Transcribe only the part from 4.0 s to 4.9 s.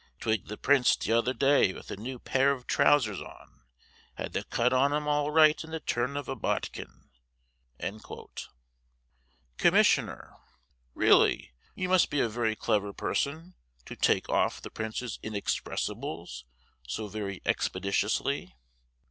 had the cut